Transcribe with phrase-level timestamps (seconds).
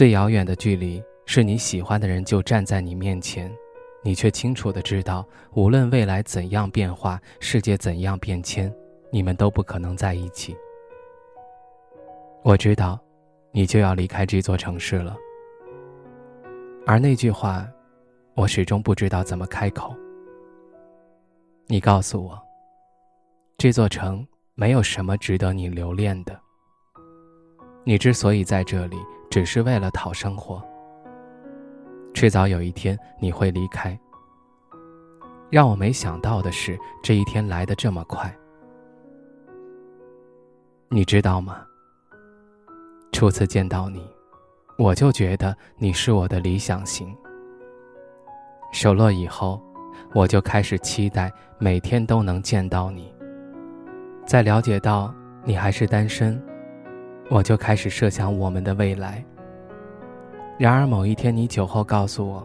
[0.00, 3.54] 最遥远的距离，是你喜欢的人就站在你面前，
[4.02, 8.74] 你却清楚的知道，无论未来怎样变化，世界怎样变迁，
[9.12, 10.56] 你们都不可能在一起。
[12.42, 12.98] 我知道，
[13.52, 15.14] 你就要离开这座城市了。
[16.86, 17.68] 而那句话，
[18.32, 19.94] 我始终不知道怎么开口。
[21.66, 22.40] 你告诉我，
[23.58, 26.40] 这座城没有什么值得你留恋的。
[27.84, 28.96] 你之所以在这里。
[29.30, 30.60] 只是为了讨生活，
[32.12, 33.96] 迟早有一天你会离开。
[35.48, 38.36] 让我没想到的是，这一天来的这么快。
[40.88, 41.64] 你知道吗？
[43.12, 44.04] 初次见到你，
[44.76, 47.16] 我就觉得你是我的理想型。
[48.72, 49.62] 熟络以后，
[50.12, 53.14] 我就开始期待每天都能见到你。
[54.26, 55.14] 在了解到
[55.44, 56.40] 你还是单身。
[57.30, 59.24] 我就开始设想我们的未来。
[60.58, 62.44] 然而某一天，你酒后告诉我，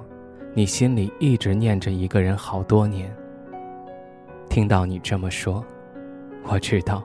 [0.54, 3.12] 你心里一直念着一个人好多年。
[4.48, 5.66] 听到你这么说，
[6.44, 7.04] 我知道，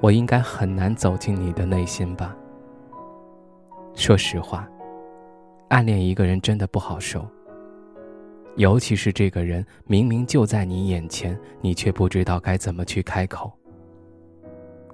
[0.00, 2.34] 我应该很难走进你的内心吧。
[3.94, 4.66] 说实话，
[5.68, 7.28] 暗恋一个人真的不好受，
[8.56, 13.52] 尤其是这个人明明就在你眼前，你却不知道该怎么去开口。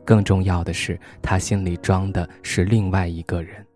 [0.06, 3.66] 更重要的是，他心里装的是另外一个人。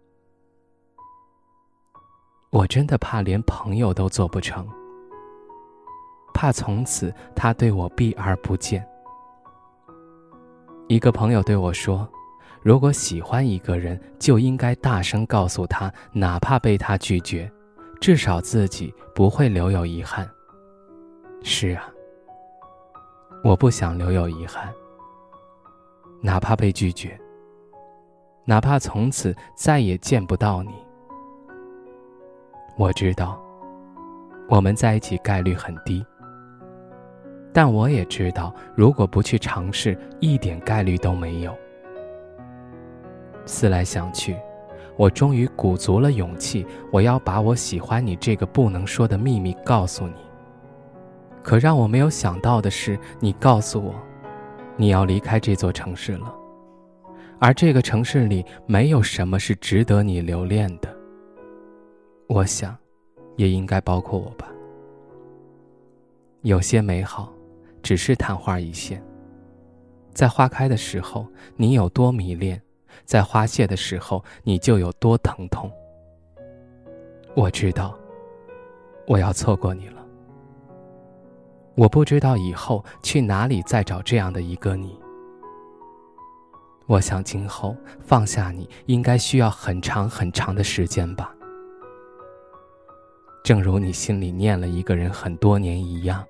[2.50, 4.66] 我真的怕连朋友都做不成，
[6.32, 8.86] 怕从此他对我避而不见。
[10.88, 12.08] 一个朋友对我说
[12.62, 17.50] ：“如果喜欢一个人，就应该大声告诉他，哪怕被他拒绝，
[18.00, 20.28] 至少自己不会留有遗憾。”
[21.42, 21.88] 是啊，
[23.44, 24.72] 我不想留有遗憾。
[26.20, 27.18] 哪怕被拒绝，
[28.44, 30.70] 哪怕从此再也见不到你，
[32.76, 33.40] 我知道，
[34.48, 36.04] 我们在一起概率很低。
[37.52, 41.56] 但我也知道，如果不去尝试，一点概率都没有。
[43.46, 44.36] 思来想去，
[44.96, 50.14] 我终于鼓足了勇气，我要把我喜欢你这个不能说的秘密告诉你。
[51.42, 53.94] 可让我没有想到的是，你告诉我。
[54.80, 56.34] 你要离开这座城市了，
[57.38, 60.88] 而这个城市里没有什么是值得你留恋的。
[62.28, 62.74] 我想，
[63.36, 64.50] 也应该包括我吧。
[66.40, 67.30] 有些美好，
[67.82, 69.04] 只是昙花一现。
[70.14, 71.26] 在花开的时候，
[71.56, 72.56] 你有多迷恋；
[73.04, 75.70] 在花谢的时候，你就有多疼痛。
[77.36, 77.94] 我知道，
[79.06, 79.99] 我要错过你了。
[81.80, 85.00] 我不知道以后去哪里再找这样的一个你。
[86.84, 91.34] 我想今后放下你应该需要很长很长的时间吧。
[93.42, 96.22] 正如你心里念了一个人很多年一样。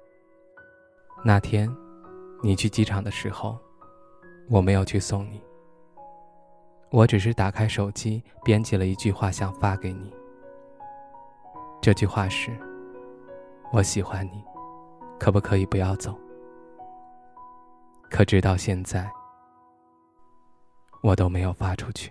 [1.24, 1.68] 那天，
[2.44, 3.58] 你去机场的时候，
[4.48, 5.40] 我没有去送你。
[6.90, 10.12] 我只是打开手机编辑了一句话想发给你。
[11.82, 12.56] 这句话是：
[13.72, 14.44] 我喜欢你。
[15.20, 16.18] 可不可以不要走？
[18.08, 19.08] 可直到现在，
[21.02, 22.10] 我都没有发出去。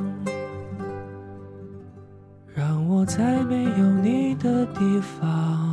[3.17, 5.70] 在没有你的地方。